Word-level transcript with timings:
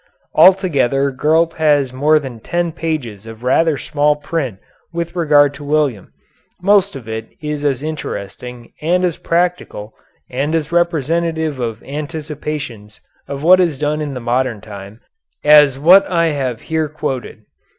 Altogether 0.33 1.11
Gurlt 1.11 1.53
has 1.57 1.93
more 1.93 2.17
than 2.17 2.39
ten 2.39 2.71
pages 2.71 3.27
of 3.27 3.43
rather 3.43 3.77
small 3.77 4.15
print 4.15 4.57
with 4.91 5.15
regard 5.15 5.53
to 5.53 5.63
William; 5.63 6.11
most 6.59 6.95
of 6.95 7.07
it 7.07 7.29
is 7.39 7.63
as 7.63 7.83
interesting 7.83 8.73
and 8.81 9.05
as 9.05 9.17
practical 9.17 9.93
and 10.27 10.55
as 10.55 10.71
representative 10.71 11.59
of 11.59 11.83
anticipations 11.83 12.99
of 13.27 13.43
what 13.43 13.59
is 13.59 13.77
done 13.77 14.01
in 14.01 14.15
the 14.15 14.19
modern 14.19 14.59
time 14.59 14.99
as 15.43 15.77
what 15.77 16.09
I 16.09 16.29
have 16.29 16.61
here 16.61 16.89
quoted. 16.89 17.43